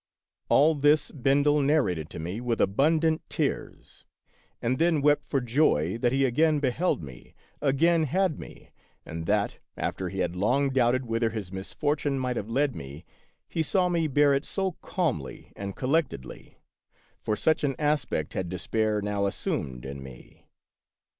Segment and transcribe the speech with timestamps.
[0.49, 4.03] All this Bendel narrated to me with abundant tears,
[4.59, 8.71] and then wept for joy that he again beheld me, again had me,
[9.05, 13.05] and that, after he had long doubted whither his misfortune might have led me,
[13.47, 16.57] he saw me bear it so calmly and collectedly;
[17.19, 20.47] for such an aspect had despair now assumed in me.